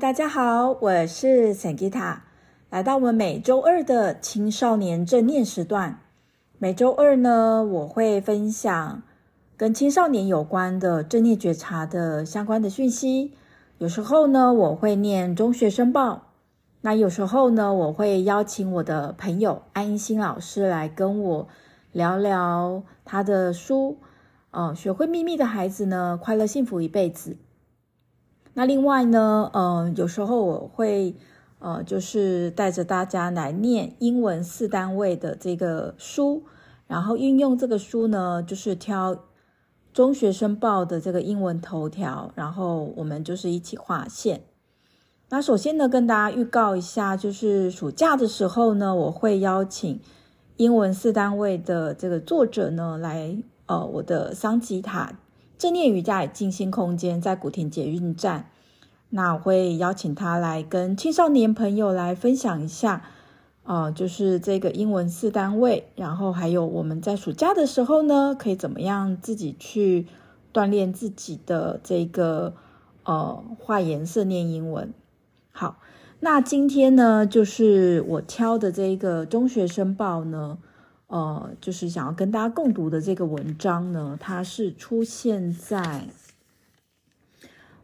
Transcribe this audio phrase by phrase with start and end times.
[0.00, 2.18] 大家好，我是 Sangita，
[2.70, 5.98] 来到我们每周二的青少年正念时段。
[6.58, 9.02] 每周二呢，我会分享
[9.56, 13.32] 跟青少年有关的正念觉察的相关的讯息。
[13.78, 16.22] 有时候呢，我会念中学生报；
[16.82, 21.48] 那有时候呢，我会邀请我的朋友安一新老师来跟我
[21.90, 23.98] 聊聊他的书。
[24.52, 27.36] 哦，学会秘密的孩子呢，快乐幸福一辈子。
[28.58, 31.14] 那另外呢，呃，有时候我会，
[31.60, 36.42] 呃，就是带着大家来念英文四单位的这个书，
[36.88, 39.16] 然后运用这个书呢，就是挑
[39.92, 44.42] 中学生报的这个英文头条，然后我们就是一起划线。
[45.28, 50.00] 那首先呢，跟大家预告一下，就是暑假的时候呢，我会邀请
[50.56, 55.12] 英文四单位的这个作者呢，来，呃，我的桑吉塔。
[55.58, 58.48] 正念瑜伽与静心空间在古田捷运站，
[59.10, 63.02] 那我会邀请他来跟青少年朋友来分享一下，
[63.64, 70.06] 呃，就是这个英文四单位，然后还有我们在暑假的时候呢，可以怎么样自己去
[70.54, 72.54] 锻炼自己的这个
[73.02, 74.94] 呃画颜色念英文。
[75.50, 75.80] 好，
[76.20, 80.58] 那今天呢，就是我挑的这个中学生报呢。
[81.08, 86.06] 呃，就是想要跟大家共读的这个文章呢，它是出现在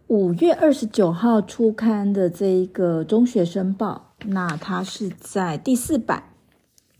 [0.07, 4.13] 五月二十九号出刊的这一个中学生报。
[4.27, 6.25] 那它是在第四版，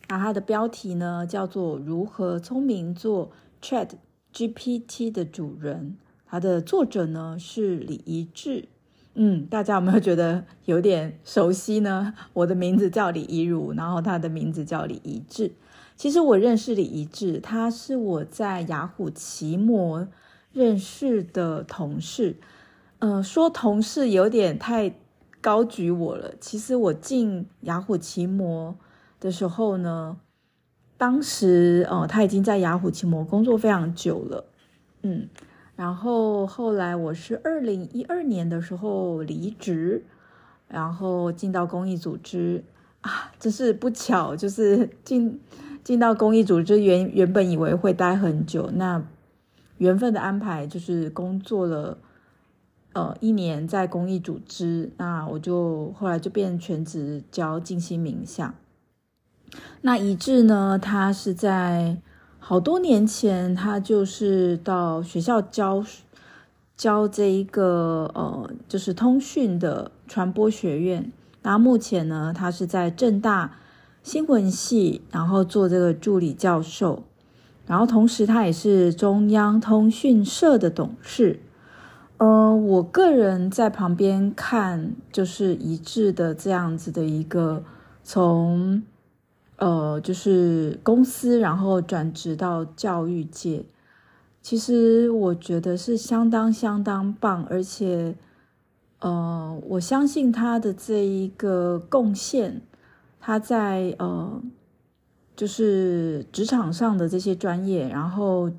[0.09, 3.31] 那它的标题呢叫做《如何聪明做
[3.63, 3.91] Chat
[4.33, 8.69] GPT 的主人》，它的作者呢是李怡智。
[9.15, 12.13] 嗯，大家有没有觉得有点熟悉呢？
[12.33, 15.53] 我的名字叫李怡如，然后他的名字叫李怡智。
[15.97, 20.09] 其实我认识李一智，他是我在雅虎奇摩
[20.53, 22.37] 认识的同事。
[22.99, 24.97] 呃，说同事有点太
[25.41, 26.35] 高举我了。
[26.41, 28.77] 其实我进雅虎奇摩
[29.21, 30.17] 的时候呢，
[30.99, 34.47] 当时哦、呃，他已经在雅虎奇摩工作非常久了。
[35.03, 35.29] 嗯，
[35.77, 40.05] 然后后来我是二零一二年的时候离职，
[40.67, 42.65] 然后进到公益组织
[43.03, 45.41] 啊，真是不巧，就是进。
[45.85, 49.05] 进到公益组织，原原本以为会待很久，那
[49.77, 51.99] 缘分的安排就是工作了，
[52.95, 58.55] 呃，一年在公益组织，那我就后来就变全职教静心冥想。
[59.83, 61.99] 那一致呢，他是在
[62.39, 65.85] 好多年前，他就是到学校教
[66.79, 71.13] 教这一个呃，就是通讯的传播学院。
[71.43, 73.59] 那目前呢，他是在正大。
[74.05, 77.05] 新闻系，然后做这个助理教授，
[77.67, 81.41] 然后同时他也是中央通讯社的董事。
[82.19, 87.65] 呃，我个人在旁边看，就是一致的这样子的一个
[88.03, 88.83] 从
[89.57, 93.65] 呃，就是公司然后转职到教育界，
[94.43, 98.15] 其实我觉得是相当相当棒，而且
[98.99, 102.61] 呃，我相信他的这一个贡献。
[103.27, 104.43] 他在呃，
[105.35, 108.51] 就是职场上的这些专业，然后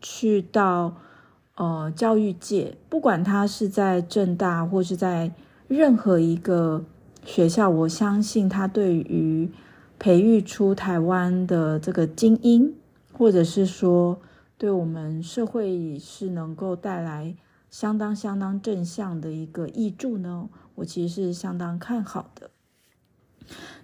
[0.00, 0.96] 去到
[1.56, 5.30] 呃教育界，不管他是在正大或是在
[5.66, 6.86] 任何一个
[7.22, 9.50] 学校，我相信他对于
[9.98, 12.74] 培育出台湾的这个精英，
[13.12, 14.18] 或者是说
[14.56, 17.36] 对我们社会是能够带来
[17.68, 22.50] 相当相当正向的一个益助呢，我其实是相当看好的。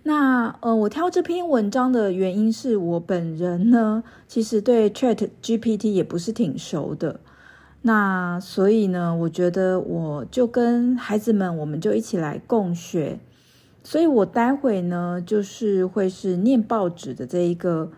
[0.03, 7.21] 那呃，我挑这篇文章的原因是我本人呢，其实对 Chat GPT 也不是挺熟的。
[7.83, 13.19] 那所以呢，我觉得我就跟孩子们，我们就一起来共学。
[13.83, 17.91] 所以我待会呢，就是会是念报纸的这一个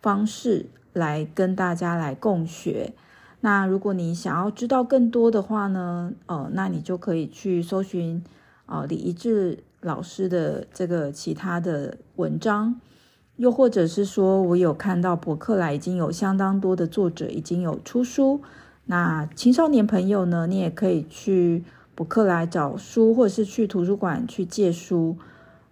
[0.00, 2.92] 方式来跟大家来共学。
[3.40, 8.22] 那如果你想要知道更多的话呢，呃，那你就可以去搜寻
[8.66, 9.58] 啊、呃，李怡智。
[9.84, 12.80] 老师的这个其他的文章，
[13.36, 18.40] 又或者是说我有看到博客来已经有相当多的作者已经有出书，
[18.86, 21.62] 那青少年朋友呢，你也可以去
[21.94, 25.18] 博客来找书，或者是去图书馆去借书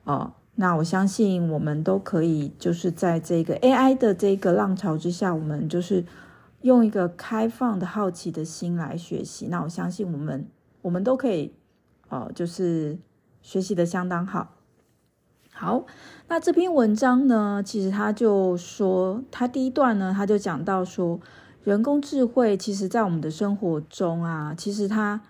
[0.05, 0.35] 哦。
[0.57, 6.05] 那我相信我们都可以，就是在这个 AI 的这个浪潮之下，我们就是
[6.61, 9.47] 用一个开放的好奇的心来学习。
[9.47, 10.47] 那我相信我们
[10.83, 11.55] 我们都可以
[12.11, 12.99] 哦，就是。
[13.43, 14.55] 学习的相当好，
[15.53, 15.85] 好，
[16.29, 21.21] 那这篇文章呢，其实他就说，他第一段呢，他就讲到说，
[21.63, 25.21] 人工智慧其实在我们的生活中啊，其实它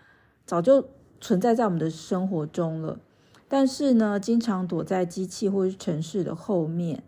[0.47, 0.87] 早就
[1.20, 2.99] 存在在我们的生活中了。
[3.49, 7.03] 但是呢，经常躲在机器或是城市的后面，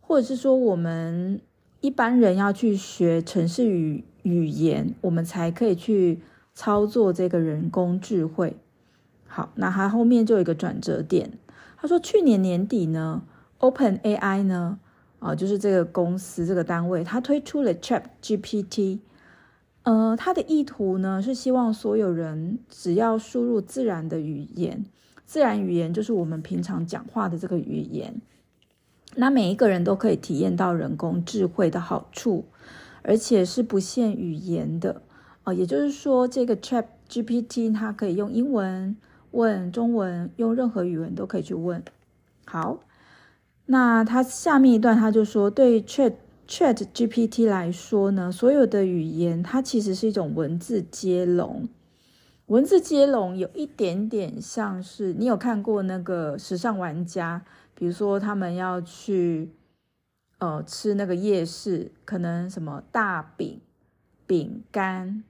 [0.00, 1.40] 或者是说我们
[1.80, 6.20] 一般人要去学城市语语言，我们才可以去
[6.54, 8.56] 操作这个人工智慧。
[9.34, 11.32] 好，那它后面就有一个转折点。
[11.76, 13.24] 他说，去年年底呢
[13.58, 14.78] ，OpenAI 呢，
[15.18, 19.00] 啊，就是这个公司这个单位，它推出了 ChatGPT。
[19.82, 24.84] 呃，它的意图呢是希望所有人只要输入自然的语言。
[25.26, 28.22] 自然语言就是我们平常讲话的这个语言，
[29.16, 32.44] 那每一个人都可以体验到人工智慧的好处，
[33.02, 35.02] 而且是不限语言的
[35.42, 35.54] 啊、呃。
[35.56, 38.96] 也就是说，这个 ChatGPT 它可以用英文
[39.34, 41.82] 问中文，用任何语文都可以去问。
[42.46, 42.80] 好，
[43.66, 46.14] 那他下面一段他就说，对 Chat
[46.46, 51.68] ChatGPT 来说呢，所有的语言它其实是一种文字接龙。
[52.46, 57.42] 文字接龙有一点点像是你有看过那个时尚玩家，
[57.74, 59.48] 比如说他们要去
[60.38, 63.62] 呃吃那个夜市，可能什么大饼、
[64.26, 65.24] 饼干、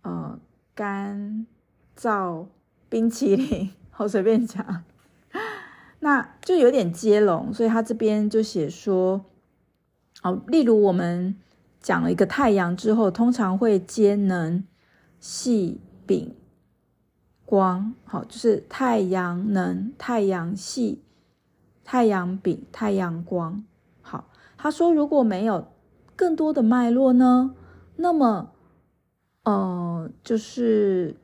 [0.00, 0.40] 呃
[0.74, 1.46] 干
[1.94, 2.46] 燥
[2.92, 4.84] 冰淇淋， 我随便讲，
[6.00, 9.24] 那就有点接龙，所以他这边就写说，
[10.22, 11.34] 哦，例如我们
[11.80, 14.62] 讲了一个太阳之后，通常会接能
[15.18, 15.80] 细。
[16.04, 16.34] 饼
[17.46, 21.04] 光好，就是太阳能、太阳系、
[21.84, 23.64] 太阳饼、太阳光。
[24.02, 24.28] 好，
[24.58, 25.68] 他说如果没有
[26.16, 27.54] 更多的脉络呢，
[27.96, 28.52] 那么，
[29.44, 31.16] 呃，就是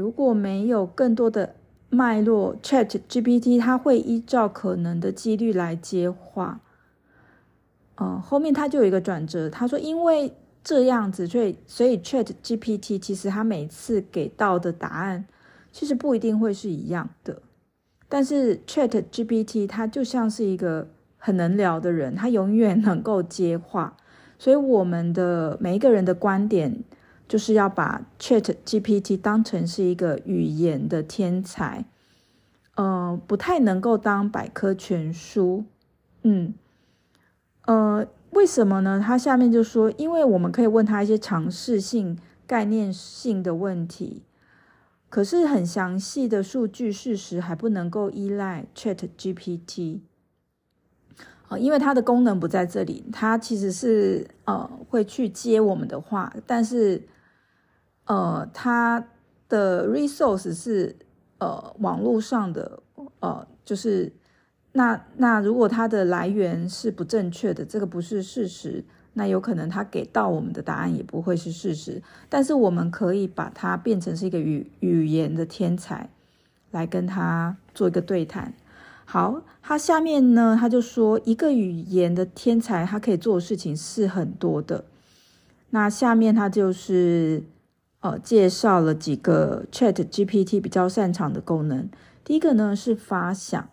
[0.00, 1.54] 如果没有更多的
[1.90, 6.60] 脉络，ChatGPT 它会依照可能的几率来接话。
[7.96, 10.32] 呃，后面他就有一个转折，他说因为。
[10.62, 15.24] 这样子，所以所以 Chat GPT 其实它每次给到的答案，
[15.72, 17.40] 其实不一定会是一样的。
[18.10, 20.86] 但是 Chat GPT 它就像是一个
[21.16, 23.96] 很能聊的人，他永远能够接话。
[24.38, 26.84] 所以我们的每一个人的观点，
[27.30, 31.86] 就是要把 Chat GPT 当成是一个语言的天才，
[32.74, 35.64] 呃，不太能够当百科全书，
[36.24, 36.52] 嗯，
[37.66, 38.06] 呃。
[38.32, 39.02] 为什么呢？
[39.04, 42.16] 他下面就说，因为我们可以问他一些常识性、
[42.46, 44.22] 概念性的问题，
[45.08, 49.98] 可是很详细的数据事实还不能够依赖 ChatGPT
[51.48, 57.02] 啊，因为它的功能不在这里，它其实是呃会去接我们的话，但是
[58.06, 59.04] 呃它
[59.48, 60.96] 的 resource 是
[61.38, 62.82] 呃网络上的
[63.20, 64.12] 呃就是。
[64.72, 72.00] 那那如果它的来源是不正确的，这个不是事实，那有可能它给到我们的答案也不会是事实。
[72.28, 76.08] 但是我们可以把它变成是一个语语言的天才，
[76.70, 78.54] 来跟他做一个对谈。
[79.04, 84.84] 好，他下面呢，他就说一个语言的天才，他可以做的事情是很多的。
[85.70, 87.42] 那下面他就是
[88.00, 91.88] 呃介绍了几个 ChatGPT 比较擅长的功能。
[92.24, 93.70] 第一个呢是发想。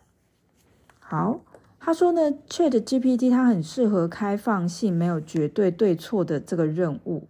[1.00, 1.42] 好，
[1.80, 7.28] 他说呢，ChatGPT 它很适合开放性、没有绝对对错的这个任务，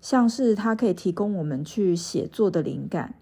[0.00, 3.14] 像是它可以提供我们去写作的灵感。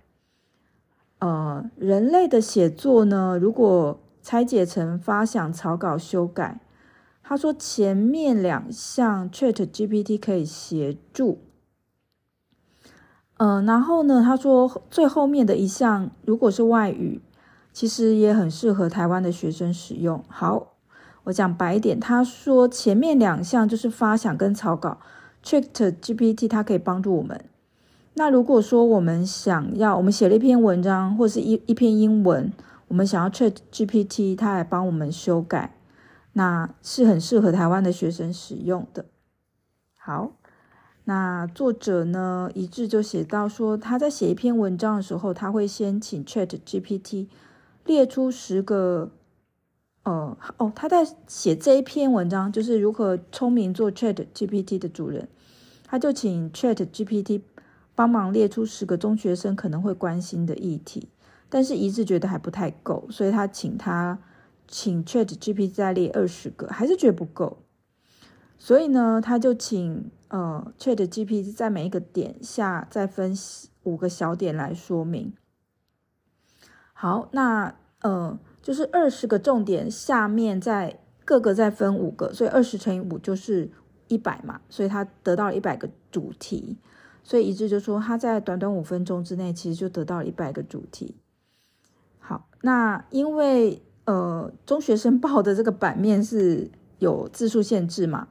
[1.21, 6.61] 呃，人类的写作呢，如果拆解成发想、草稿、修改，
[7.23, 11.39] 他说前面两项 ChatGPT 可以协助。
[13.43, 17.21] 嗯、然后呢，他说最后面的一项，如果是外语。
[17.73, 20.23] 其实也很适合台湾的学生使用。
[20.29, 20.75] 好，
[21.25, 24.99] 我讲白一点，他说前面两项就是发想跟草稿
[25.43, 27.43] ，ChatGPT 它可以帮助我们。
[28.13, 32.53] 那如果说我们想要，我们写了一篇文章或是一一篇英文，
[32.89, 35.75] 我们想要 ChatGPT 它来帮我们修改，
[36.35, 39.07] 那是很适合台湾的学生使用的。
[39.97, 40.33] 好，
[41.05, 47.27] 那作者呢一致就写到说，他在写一篇文章的时候，他会先请 ChatGPT。
[47.85, 49.11] 列出十个，
[50.05, 55.27] 呃，哦，他在写这一篇文章，就是如何聪明做 Chat GPT 的主人，
[55.89, 57.43] 他就请 Chat GPT
[57.97, 61.09] 帮忙列出十个中学生可能会关心的议题，
[61.49, 64.17] 但是一致觉得还不太够，所以他请他
[64.69, 67.62] 请 Chat GPT 再列二十个，还是觉得不够，
[68.65, 73.35] 所以呢，他就请呃 Chat GPT 在每一个点下再分
[73.83, 75.35] 五个小点来说明。
[76.93, 83.69] 好，那呃，就是二十个重点，下面再各个再分五个，所以二十乘以五就是
[84.07, 86.79] 一百嘛，所以他得到了一百个主题。
[87.25, 91.17] 所以一致就说他在短短五分钟之内，其实就得到了一百个主题。
[92.21, 98.29] 好，那因为呃中学生报的这个版面是有字数限制嘛，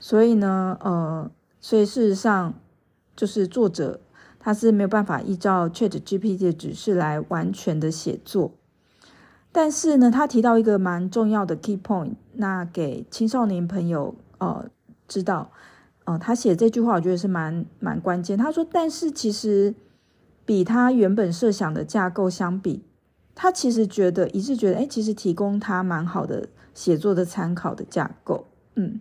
[0.00, 2.54] 所以呢，呃，所以事实上
[3.16, 4.00] 就是作者
[4.38, 8.52] 他是没有办法依照 ChatGPT 的指示来完全的写作。
[9.50, 14.68] 但是呢，他提到一个蛮重要的 key point，那给青少年朋友呃
[15.08, 15.50] 知道，
[16.04, 18.38] 呃，他写这句话，我觉得是蛮蛮关键。
[18.38, 19.74] 他说，但是其实
[20.44, 22.84] 比他原本设想的架构相比，
[23.34, 28.46] 他其实觉得一致觉得，哎，其实提供他蛮好的写作的参考的架构。
[28.76, 29.00] 嗯，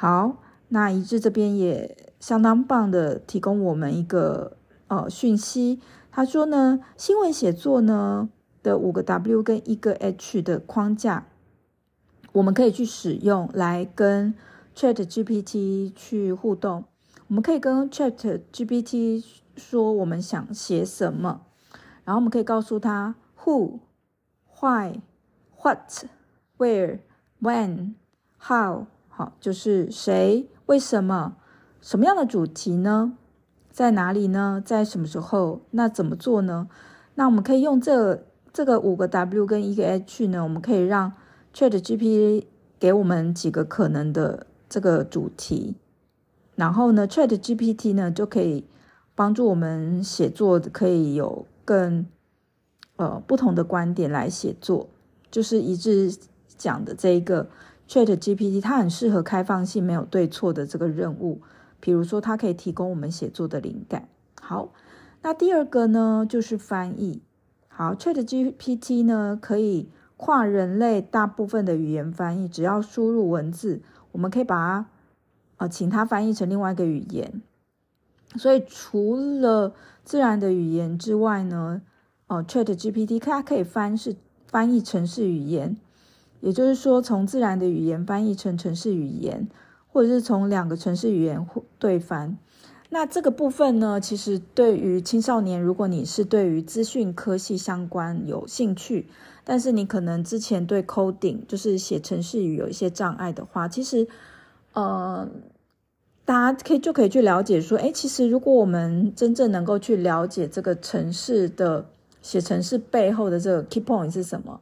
[0.00, 0.38] 好，
[0.68, 4.56] 那一致这边也相当棒的提供我们一个
[4.88, 5.82] 呃讯息。
[6.10, 8.30] 他说呢，新闻写作呢。
[8.62, 11.26] 的五个 W 跟一个 H 的框架，
[12.32, 14.34] 我们可以去使用来跟
[14.76, 16.84] Chat GPT 去互动。
[17.28, 19.24] 我们可以跟 Chat GPT
[19.56, 21.46] 说我们想写什么，
[22.04, 23.14] 然后我们可以告诉他
[23.44, 23.78] Who、
[24.60, 25.00] Why、
[25.62, 26.04] What、
[26.58, 26.98] Where、
[27.40, 27.94] When、
[28.42, 28.88] How，
[29.20, 31.36] 好，就是谁、为什么、
[31.82, 33.12] 什么样的主题呢？
[33.70, 34.62] 在哪里呢？
[34.64, 35.60] 在什么时候？
[35.72, 36.70] 那怎么做呢？
[37.16, 38.24] 那我们可以用这。
[38.50, 41.12] 这个五个 W 跟一个 H 呢，我们可以让
[41.54, 42.46] ChatGPT
[42.80, 45.76] 给我们几个可能的这个主题，
[46.56, 48.64] 然后呢，ChatGPT 呢就可以
[49.14, 52.06] 帮助我们写作，可以有更
[52.96, 54.88] 呃不同的观点来写作。
[55.30, 56.12] 就是一致
[56.56, 57.48] 讲的这一个
[57.90, 61.40] ChatGPT，它很适合开放性、没有对错的这个任务。
[61.80, 64.08] 比如说，它可以提供我们写作的灵感。
[64.40, 64.72] 好，
[65.22, 67.20] 那第二个呢，就是翻译。
[67.66, 73.82] 好，ChatGPT 呢可以跨人类大部分的语言翻译，只要输入文字，
[74.12, 74.86] 我们可以把它
[75.56, 77.42] 呃请它翻译成另外一个语言。
[78.36, 81.82] 所以除了自然的语言之外呢，
[82.28, 84.14] 呃，ChatGPT 它可以翻是
[84.46, 85.76] 翻译程式语言，
[86.40, 89.48] 也就是说从自然的语言翻译成城市语言，
[89.92, 91.46] 或者是从两个城市语言
[91.78, 92.36] 对翻。
[92.92, 99.06] 那这个部分呢，其实对于青少年，如果你是对于资讯科系相关有兴趣，
[99.44, 104.08] 但是你可能之前对 coding 就是写程式语有一些障碍的话，其实，
[104.72, 105.28] 呃，
[106.24, 111.86] 大家可以就可以去了解说，诶，其实如果我们真正能够去了解这个城市的
[112.20, 114.60] 写程式背后的这个 key point 是什么，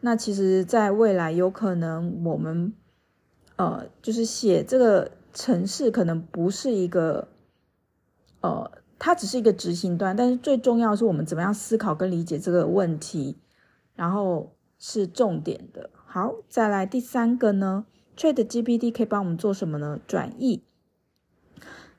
[0.00, 2.72] 那其实在未来有可能我们，
[3.56, 7.28] 呃，就是写这个程式可能不是一个。
[8.42, 13.36] 呃，它只是一个执行端，但是最重要是我们怎么样思考跟理解这个问题，
[13.94, 15.90] 然后是重点的。
[16.06, 17.84] 好，再来第三个呢
[18.16, 20.00] ，ChatGPT 可以帮我们做什么呢？
[20.06, 20.62] 转译。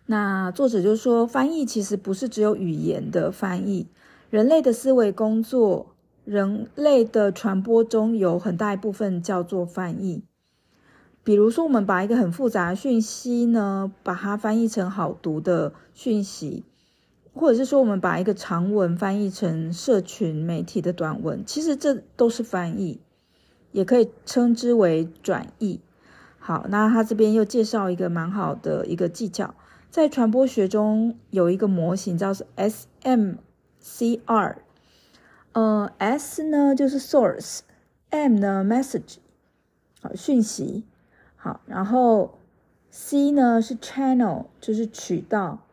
[0.08, 3.86] 那作者就说，翻译其实不是只有语言的翻译，
[4.32, 5.91] 人类的思维工作，
[6.32, 10.24] 人类的传播中有很大一部分叫做翻译。
[11.26, 16.64] 比如说，我们把一个很复杂的讯息呢，把它翻译成好读的讯息，
[17.34, 23.02] 或者是说，我们把一个长文翻译成社群媒体的短文，其实这都是翻译，
[23.74, 25.82] 也可以称之为转译。
[26.40, 29.54] 好，那他这边又介绍一个蛮好的一个技巧，
[29.90, 34.56] 在传播学中有一个模型叫做 SMCR
[35.54, 39.18] 呃，S 呢就是 source，M 呢 message，
[40.02, 40.86] 好，讯息。
[41.36, 42.38] 好，然后
[42.92, 45.66] C 呢是 channel，就是渠道，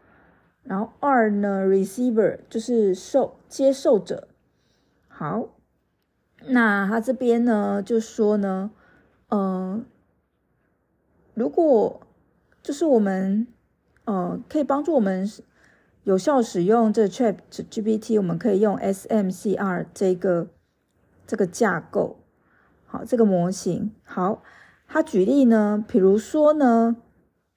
[0.63, 4.29] 然后 R 呢 receiver，就是受接受者。
[5.07, 5.51] 好，
[6.47, 8.71] 那他这边呢就说呢，
[9.29, 9.85] 嗯、呃，
[11.35, 12.01] 如果
[12.63, 13.47] 就是我们
[14.07, 15.31] 呃可以帮助我们
[16.09, 20.49] 有效使用这 ChatGPT，我们可以用 SMCR 这个
[21.27, 22.17] 这个架构，
[22.87, 24.43] 好，这个模型，好。
[24.87, 26.97] 他举例呢，比如说呢，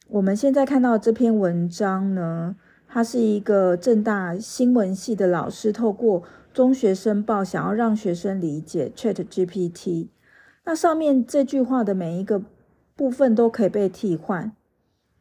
[0.09, 2.57] 我们现在看到这篇文章呢，
[2.89, 10.09] 他是一个正大新闻系的老师，透过中学生报想要让学生理解 ChatGPT。
[10.65, 12.43] 那上面这句话的每一个
[12.97, 14.51] 部分都可以被替换，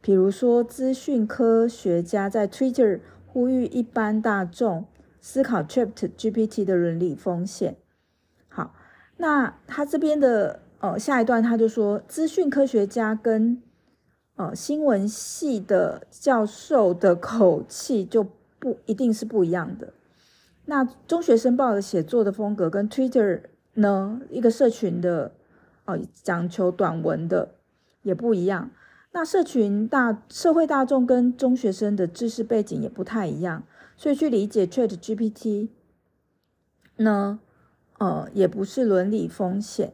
[0.00, 2.98] 比如说资讯科学家在 Twitter
[3.32, 4.86] 呼吁一般大众
[5.20, 7.76] 思考 ChatGPT 的伦理风险。
[8.48, 8.74] 好，
[9.16, 10.62] 那他这边的。
[10.82, 13.62] 呃，下一段他就说，资讯科学家跟
[14.36, 18.26] 呃新闻系的教授的口气就
[18.58, 19.92] 不一定是不一样的。
[20.64, 23.42] 那中学生报的写作的风格跟 Twitter
[23.74, 25.32] 呢，一个社群的
[25.84, 27.56] 呃讲求短文的
[28.00, 28.70] 也不一样。
[29.12, 33.64] 那社群大社会大众跟中学生的知识背景也不太一样，
[33.96, 35.68] 所以去理解 ChatGPT
[36.96, 37.40] 呢，
[37.98, 39.92] 呃，也不是伦理风险。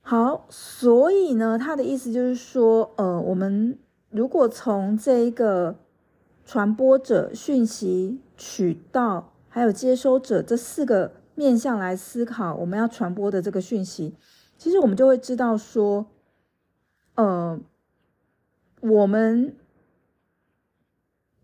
[0.00, 3.76] 好，所以呢，他的意思就是说，呃，我们
[4.10, 5.76] 如果从这一个
[6.44, 14.14] 传播者、讯息渠道还有接收者这四个面向来思考，我们要传播的这个讯息，
[14.56, 16.06] 其实我们就会知道说，
[17.16, 17.58] 呃。
[18.82, 19.54] 我们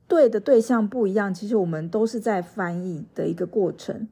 [0.08, 4.08] 对的对象不一样，其实我们都是在翻译的一个过程。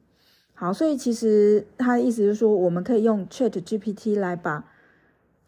[0.53, 4.71] 好，所以其实他的意思就是说，我们可以用 ChatGPT 来把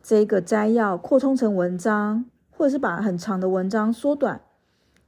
[0.03, 4.41] 这个摘要扩充成文章，或者是把很长的文章缩短，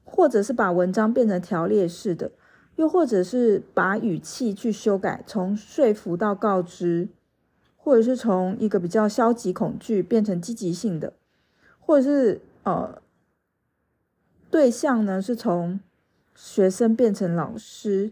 [0.05, 2.31] 或者是把文章变成条列式的，
[2.77, 7.09] 又或者是把语气去修改，从说服到告知，
[7.75, 11.11] 或者是从一个比较消极恐惧变成积极性的，
[11.81, 12.39] 或者是。
[12.63, 13.01] 呃，
[14.51, 15.79] 对象呢是从
[16.35, 18.11] 学生变成老师，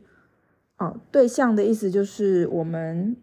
[0.78, 3.16] 哦、对象的意思就是我们，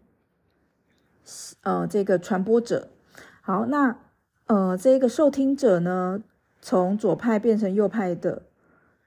[1.63, 2.89] 呃，这个传播者。
[3.41, 3.97] 好，那
[4.45, 6.23] 呃，这个受听者呢，
[6.61, 8.43] 从左派变成右派的。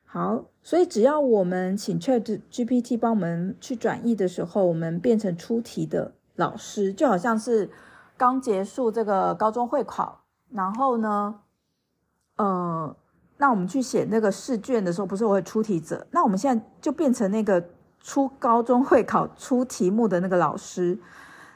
[0.04, 7.70] 好，所以只要我们请 ChatGPT 帮我们去转译的时候，我们变成出题的老师，就好像是
[8.18, 11.40] 刚结束这个高中会考，然后呢。
[12.40, 12.96] 呃，
[13.36, 16.06] 那我们去写那个试卷的时候，不是我会出题者？
[16.10, 17.62] 那我们现在就变成那个
[18.00, 20.98] 出高中会考出题目的那个老师。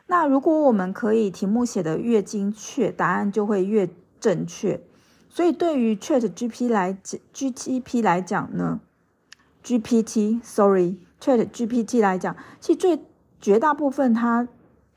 [0.08, 3.88] 那如果我们可以题目写得越精确，答案就会越
[4.20, 4.78] 正确。
[5.30, 6.98] 所以对于 ChatGPT 来
[7.32, 8.82] GTP 来讲呢
[9.64, 13.00] ，GPT，sorry，ChatGPT 来讲，其实最
[13.40, 14.46] 绝大部分它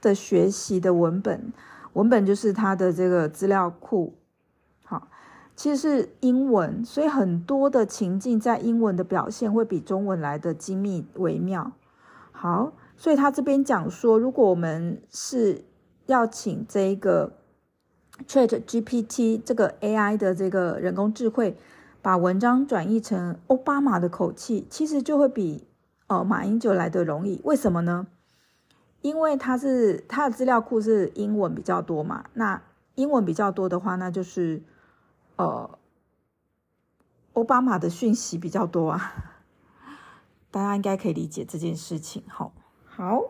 [0.01, 1.53] 的学习的文本，
[1.93, 4.15] 文本就是它的这个资料库。
[5.57, 11.71] 其实是英文，所以很多的情境在英文的表现会比中文来的精密微妙。
[12.31, 15.65] 好，所以他这边讲说，如果我们是
[16.05, 17.37] 要请这个
[18.27, 21.57] ChatGPT 这个 AI 的这个人工智慧，
[22.03, 25.67] 把文章转译成奥巴马的口气，其实就会比
[26.05, 27.41] 呃马英九来的容易。
[27.43, 28.05] 为什么呢？
[29.01, 32.25] 因为他是他的资料库是英文比较多嘛。
[32.35, 32.61] 那
[32.93, 34.61] 英文比较多的话，那就是。
[35.37, 35.77] 呃，
[37.33, 39.35] 奥巴马的讯息比较多啊，
[40.49, 42.23] 大家应该可以理解这件事情。
[42.27, 42.51] 好，
[42.83, 43.21] 好，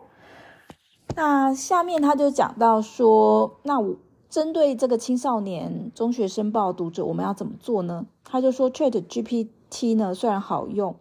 [1.14, 3.96] 那下面他就讲到说，那我
[4.30, 8.06] 针对这个青少年中学生报读者，我们要怎么做呢？
[8.24, 10.96] 他就说，ChatGPT 呢虽然好用，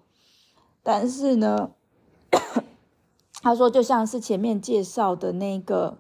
[0.84, 1.72] 但是呢，
[3.42, 6.00] 他说就像是前面介绍的那个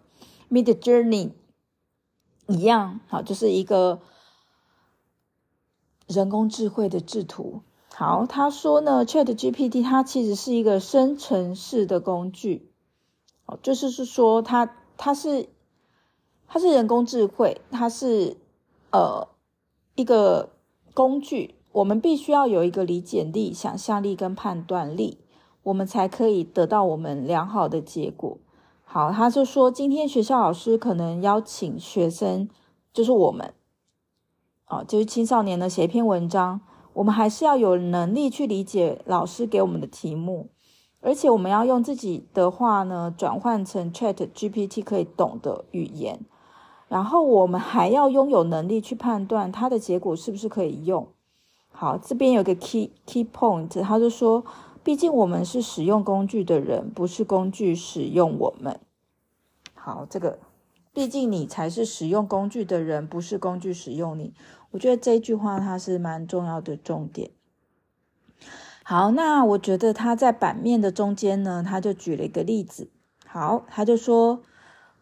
[0.51, 1.31] Midjourney
[2.47, 4.01] 一样，好，就是一个。
[6.07, 7.61] 人工智慧的制图，
[7.93, 12.71] 好，他说呢，ChatGPT 它其实是一个生成式的工具，
[13.45, 15.49] 哦，就是是说它它是
[16.47, 18.37] 它是人工智慧，它是
[18.91, 19.27] 呃
[19.95, 20.53] 一个
[20.93, 25.17] 工具，我们必须要有一个理解力、想象力跟判断力，
[25.63, 28.37] 我们才可以得到我们良好的结果。
[28.85, 32.49] 好，他就说今天学校老师可能邀请学生，
[32.93, 33.53] 就是我们。
[34.67, 36.59] 啊，就是青少年呢，写一篇文章，
[36.91, 40.49] 我们还是要有能力去理解老师给我们的题目，
[40.99, 46.19] 而且我们要用自己的话呢，转换成 ChatGPT 可以懂的语言，
[46.89, 51.07] 然后我们还要拥有能力去判断它的结果是不是可以用。
[51.71, 54.43] 好，这边有个 key key point，他就说，
[54.83, 58.81] 毕竟我们是使用工具的人，不是工具使用我们。
[59.73, 60.39] 好，这个。
[60.93, 64.33] 毕竟你才是使用工具的人，不是工具使用你。
[64.71, 67.31] 我觉得这句话它是蛮重要的重点。
[68.83, 72.89] 好，那我觉得他在版面的中间呢，他就举了一个例子。
[73.25, 74.41] 好，他就说，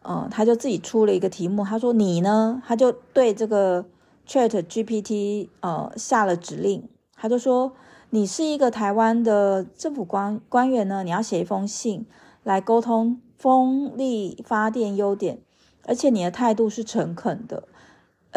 [0.02, 1.64] 嗯，他就自己出了一个题目。
[1.64, 3.84] 他说你呢，他就对这个
[4.26, 6.88] ChatGPT 呃下了指令。
[7.14, 7.74] 他就说，
[8.10, 12.04] 你是一个台湾的政府官官员呢，你要写一封信
[12.42, 15.38] 来沟通风力发电优点。
[15.84, 17.68] 而且你的态度是诚恳的，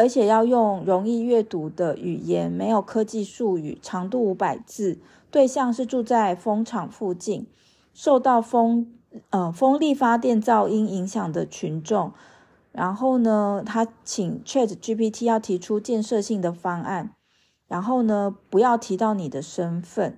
[0.00, 4.98] 而且要用容易阅读的语言，没有科技术语，长度五百字。
[5.30, 7.46] 对象是住在风场附近，
[7.92, 8.94] 受到风
[9.28, 12.14] 呃风力发电噪音影响的群众。
[12.72, 17.14] 然后呢，他请 ChatGPT 要提出建设性的方案。
[17.68, 20.16] 然后呢，不要提到你的身份。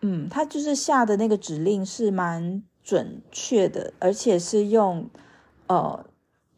[0.00, 5.08] 嗯，他就是下的那个指令是蛮准确的，而且是用。
[5.68, 6.04] 呃，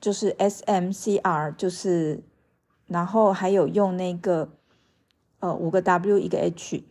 [0.05, 2.23] 就是 SMCR，就是
[2.87, 4.51] 然后还有用那个
[5.41, 6.85] 呃五个 W 一个 H。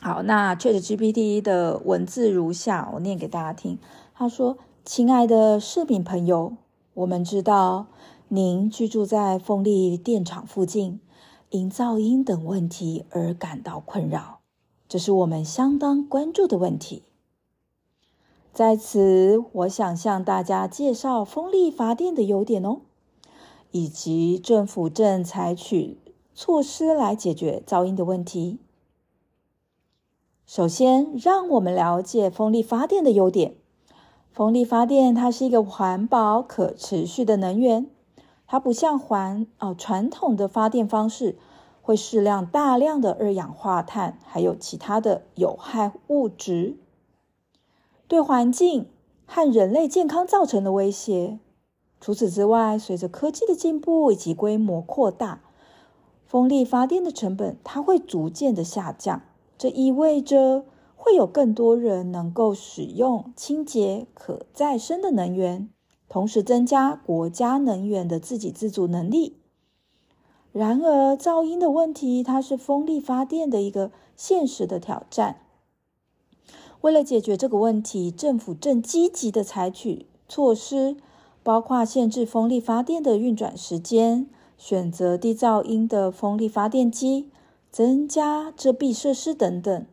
[0.00, 3.78] 好，那 ChatGPT 的文字如下，我念给大家听。
[4.12, 6.56] 他说：“亲爱的市民朋友，
[6.94, 7.86] 我们知道
[8.26, 10.98] 您居住在风力电厂附近，
[11.50, 14.40] 因噪音等问题而感到困扰，
[14.88, 17.04] 这是我们相当关注的问题。
[18.52, 22.80] 在此，我想向大家介绍风力发电的优点哦，
[23.70, 25.96] 以及政府正采取
[26.34, 28.58] 措施来解决噪音的问题。
[30.44, 33.54] 首先，让我们了解风力发电的优点。”
[34.30, 37.86] 风力发电，它是一个环保、可持续的能源。
[38.46, 41.38] 它不像环哦传统的发电方式，
[41.80, 46.76] 会释放大量的二氧化碳，还有其他的有害物质，
[48.12, 48.88] 对环境
[49.24, 51.38] 和人类健康造成的威胁。
[51.98, 55.40] 除此之外，随着科技的进步以及规模扩大，
[56.26, 59.22] 风力发电的成本它会逐渐的下降。
[59.56, 60.64] 这意味着。
[60.94, 65.68] 会有更多人能够使用清洁可再生的能源，
[66.08, 69.36] 同时增加国家能源的自给自足能力。
[70.52, 75.40] 然而，噪音的问题，它是风力发电的一个现实的挑战。
[76.82, 80.96] 为了解决这个问题，政府正积极的采取措施，
[81.42, 87.30] 包括限制风力发电的运转时间，选择低噪音的风力发电机，
[87.70, 89.86] 增加遮蔽设施等等。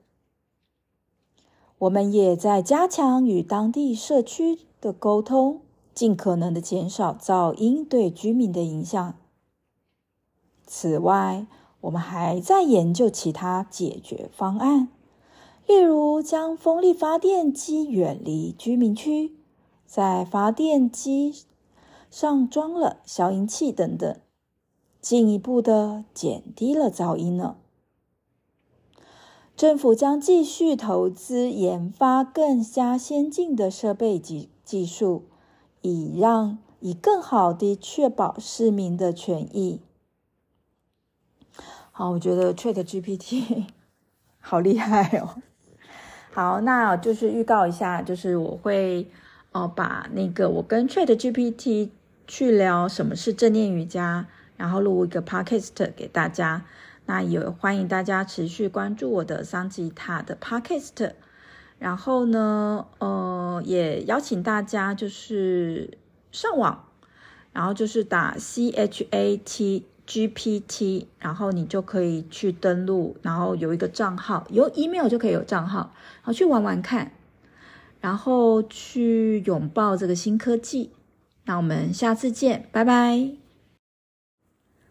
[1.77, 5.61] 我们也在加强与当地社区的沟通，
[5.93, 9.13] 尽可能的减少噪音对居民的影响。
[10.65, 11.45] 此外，
[11.81, 14.89] 我们还在研究其他解决方案，
[15.69, 19.35] 例如将风力发电机远离居民区，
[19.85, 21.43] 在发电机
[22.09, 24.19] 上装了消音器等等，
[24.99, 27.57] 进一步的减低了噪音呢。
[29.55, 35.25] 政府将继续投资研发更加先进的设备及技术，
[35.81, 39.81] 以让以更好地确保市民的权益。
[41.91, 43.67] 好，我觉得 ChatGPT
[44.39, 45.43] 好厉害哦。
[46.31, 49.09] 好，那就是预告一下，就是我会
[49.51, 51.89] 哦把那个我跟 ChatGPT
[52.27, 56.63] 去聊什么是正念瑜伽，然后录一个 Podcast 给大家。
[57.07, 61.13] 那也欢迎大家持续关注我的桑吉塔的 Podcast，
[61.79, 65.97] 然后呢，呃，也邀请大家就是
[66.31, 66.85] 上网，
[67.51, 77.11] 然后就是打 C H A T G P T，然后你就可以去登录，然后有一个账号，有 email 就可以有账号，然后去玩玩看，
[78.01, 80.89] 然后去拥抱这个新科技。
[81.45, 83.29] 那我们下次见，拜拜。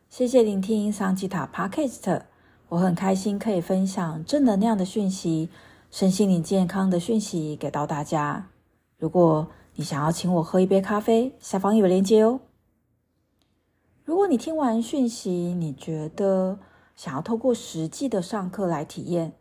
[0.08, 2.22] 谢谢聆听桑吉塔 Podcast，
[2.68, 5.48] 我很开心可以分享正能量的讯息、
[5.90, 8.46] 身心灵健康的讯息给到大家。
[8.96, 12.38] 如果你想要请我喝一杯咖啡，下方有链接哦。
[14.08, 16.58] 如果你听完讯息，你觉得
[16.96, 19.34] 想要透过实际的上课来体验，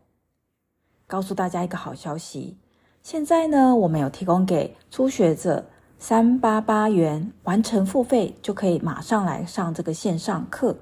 [1.06, 2.58] 告诉大家一个好消息，
[3.02, 5.64] 现在呢，我们有提供给初学者。
[5.98, 10.76] 三八八元完成付费就可以马上来上这个线上课，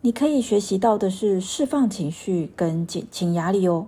[0.00, 3.86] 你可以学习到的是释放情绪跟减轻压力哦。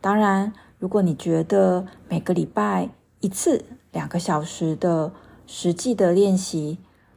[0.00, 2.88] 当然，如果你觉得每个礼拜
[3.20, 5.12] 一次两个小时的
[5.46, 6.78] 实际的练习、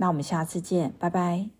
[0.00, 1.59] 那我们下次见，拜拜。